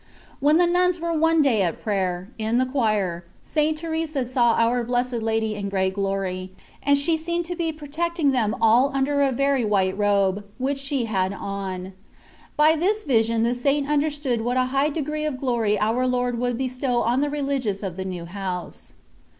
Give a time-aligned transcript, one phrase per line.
[0.39, 3.77] When the nuns were one day at prayer, in the choir, St.
[3.77, 8.55] Teresa saw our Blessed Lady in great glory, and she seemed to be protecting them
[8.59, 11.93] all under a very white robe, which she had on.
[12.57, 16.57] By this vision the Saint understood what a high degree of glory our Lord would
[16.57, 18.93] bestow on the Beligious of the new house.